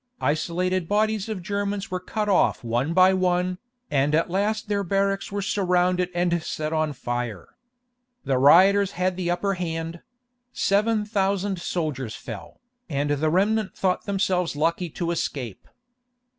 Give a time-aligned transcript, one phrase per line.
[0.19, 3.59] Isolated bodies of the Germans were cut off one by one,
[3.91, 7.49] and at last their barracks were surrounded and set on fire.
[8.23, 10.01] The rioters had the upper hand;
[10.53, 15.67] seven thousand soldiers fell, and the remnant thought themselves lucky to escape.